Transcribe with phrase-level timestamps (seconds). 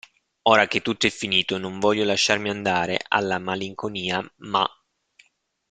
[0.49, 4.67] Ora che tutto è finito non voglio lasciarmi andare alla malinconia ma.